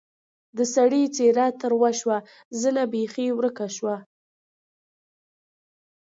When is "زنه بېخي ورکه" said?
2.61-3.67